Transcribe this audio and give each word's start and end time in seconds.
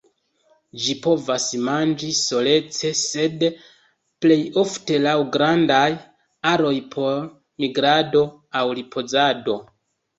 Ĝi 0.85 0.93
povas 1.01 1.43
manĝi 1.67 2.09
solece 2.21 2.91
sed 3.03 3.45
plej 4.25 4.41
ofte 4.65 5.01
laŭ 5.05 5.15
grandaj 5.39 5.85
aroj 6.57 6.77
por 6.99 7.25
migrado 7.65 8.29
aŭ 8.65 8.69
ripozado. 8.83 9.63